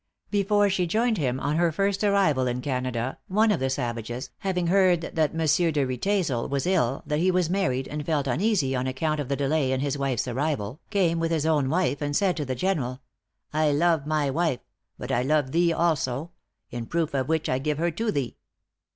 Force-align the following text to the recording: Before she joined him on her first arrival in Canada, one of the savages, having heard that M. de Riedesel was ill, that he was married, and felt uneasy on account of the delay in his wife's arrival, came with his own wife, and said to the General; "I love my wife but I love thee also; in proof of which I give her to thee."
Before 0.31 0.67
she 0.67 0.87
joined 0.87 1.19
him 1.19 1.39
on 1.39 1.57
her 1.57 1.71
first 1.71 2.03
arrival 2.03 2.47
in 2.47 2.59
Canada, 2.61 3.19
one 3.27 3.51
of 3.51 3.59
the 3.59 3.69
savages, 3.69 4.31
having 4.39 4.65
heard 4.65 5.01
that 5.01 5.29
M. 5.35 5.71
de 5.71 5.83
Riedesel 5.85 6.49
was 6.49 6.65
ill, 6.65 7.03
that 7.05 7.19
he 7.19 7.29
was 7.29 7.51
married, 7.51 7.87
and 7.87 8.03
felt 8.03 8.25
uneasy 8.25 8.75
on 8.75 8.87
account 8.87 9.19
of 9.19 9.29
the 9.29 9.35
delay 9.35 9.71
in 9.71 9.79
his 9.79 9.99
wife's 9.99 10.27
arrival, 10.27 10.79
came 10.89 11.19
with 11.19 11.29
his 11.29 11.45
own 11.45 11.69
wife, 11.69 12.01
and 12.01 12.15
said 12.15 12.35
to 12.37 12.45
the 12.45 12.55
General; 12.55 12.99
"I 13.53 13.71
love 13.71 14.07
my 14.07 14.31
wife 14.31 14.61
but 14.97 15.11
I 15.11 15.21
love 15.21 15.51
thee 15.51 15.71
also; 15.71 16.31
in 16.71 16.87
proof 16.87 17.13
of 17.13 17.29
which 17.29 17.47
I 17.47 17.59
give 17.59 17.77
her 17.77 17.91
to 17.91 18.11
thee." 18.11 18.37